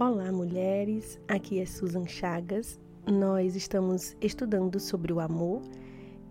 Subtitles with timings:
[0.00, 1.20] Olá, mulheres.
[1.26, 2.78] Aqui é Susan Chagas.
[3.04, 5.60] Nós estamos estudando sobre o amor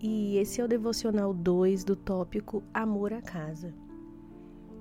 [0.00, 3.74] e esse é o devocional 2 do tópico Amor à Casa.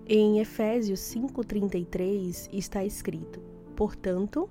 [0.08, 3.42] Em Efésios 5:33 está escrito:
[3.76, 4.50] Portanto,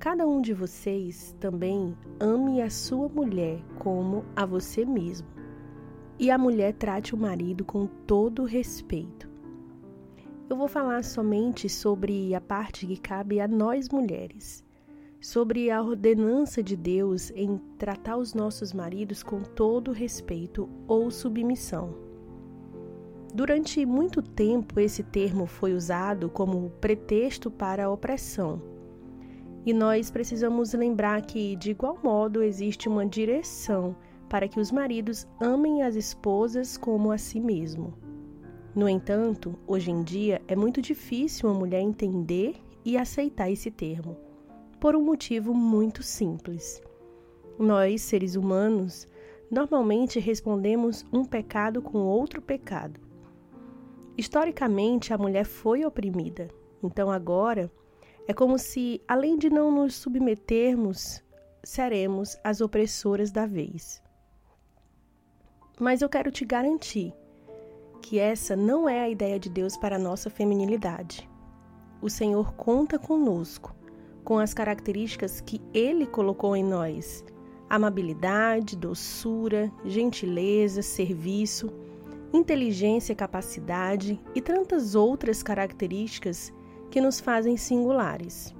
[0.00, 5.28] cada um de vocês também ame a sua mulher como a você mesmo,
[6.18, 9.35] e a mulher trate o marido com todo respeito.
[10.48, 14.62] Eu vou falar somente sobre a parte que cabe a nós mulheres,
[15.20, 21.96] sobre a ordenança de Deus em tratar os nossos maridos com todo respeito ou submissão.
[23.34, 28.62] Durante muito tempo, esse termo foi usado como pretexto para a opressão.
[29.66, 33.96] E nós precisamos lembrar que, de igual modo, existe uma direção
[34.28, 38.05] para que os maridos amem as esposas como a si mesmo.
[38.76, 44.18] No entanto, hoje em dia é muito difícil uma mulher entender e aceitar esse termo,
[44.78, 46.82] por um motivo muito simples.
[47.58, 49.08] Nós, seres humanos,
[49.50, 53.00] normalmente respondemos um pecado com outro pecado.
[54.14, 56.48] Historicamente, a mulher foi oprimida,
[56.82, 57.72] então agora
[58.28, 61.24] é como se, além de não nos submetermos,
[61.64, 64.02] seremos as opressoras da vez.
[65.80, 67.14] Mas eu quero te garantir
[68.06, 71.28] que essa não é a ideia de Deus para a nossa feminilidade.
[72.00, 73.74] O Senhor conta conosco,
[74.22, 77.24] com as características que Ele colocou em nós:
[77.68, 81.68] amabilidade, doçura, gentileza, serviço,
[82.32, 86.52] inteligência, capacidade e tantas outras características
[86.92, 88.54] que nos fazem singulares.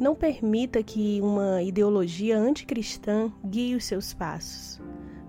[0.00, 4.80] Não permita que uma ideologia anticristã guie os seus passos.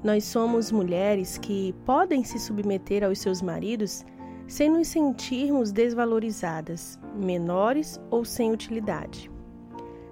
[0.01, 4.05] Nós somos mulheres que podem se submeter aos seus maridos
[4.47, 9.29] sem nos sentirmos desvalorizadas, menores ou sem utilidade.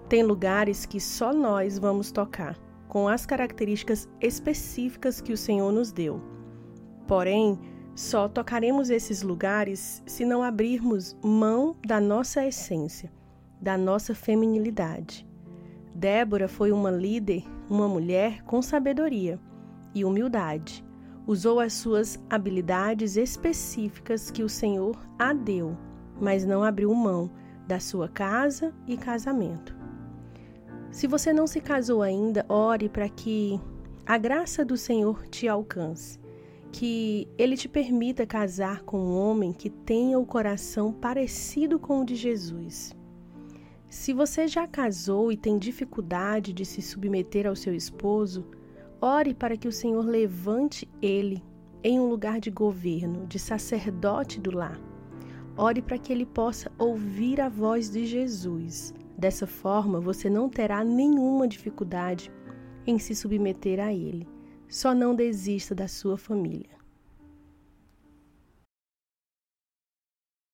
[0.09, 2.57] Tem lugares que só nós vamos tocar,
[2.89, 6.21] com as características específicas que o Senhor nos deu.
[7.07, 7.57] Porém,
[7.95, 13.11] só tocaremos esses lugares se não abrirmos mão da nossa essência,
[13.59, 15.25] da nossa feminilidade.
[15.95, 19.39] Débora foi uma líder, uma mulher com sabedoria
[19.99, 20.85] e humildade.
[21.25, 25.77] Usou as suas habilidades específicas que o Senhor a deu,
[26.19, 27.29] mas não abriu mão
[27.67, 29.75] da sua casa e casamento.
[30.89, 33.59] Se você não se casou ainda, ore para que
[34.05, 36.17] a graça do Senhor te alcance,
[36.71, 42.05] que Ele te permita casar com um homem que tenha o coração parecido com o
[42.05, 42.95] de Jesus.
[43.89, 48.45] Se você já casou e tem dificuldade de se submeter ao seu esposo,
[48.99, 51.43] Ore para que o Senhor levante ele
[51.83, 54.79] em um lugar de governo, de sacerdote do lar.
[55.55, 58.93] Ore para que ele possa ouvir a voz de Jesus.
[59.15, 62.31] Dessa forma, você não terá nenhuma dificuldade
[62.87, 64.27] em se submeter a ele.
[64.67, 66.76] Só não desista da sua família.